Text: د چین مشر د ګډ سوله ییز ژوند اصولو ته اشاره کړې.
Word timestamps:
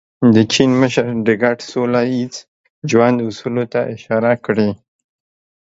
د 0.35 0.37
چین 0.53 0.71
مشر 0.81 1.07
د 1.27 1.29
ګډ 1.43 1.57
سوله 1.71 2.01
ییز 2.13 2.35
ژوند 2.89 3.17
اصولو 3.27 3.63
ته 3.73 3.79
اشاره 3.95 4.33
کړې. 4.45 4.69